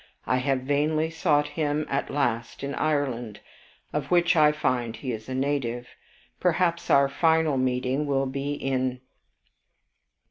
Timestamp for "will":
8.07-8.25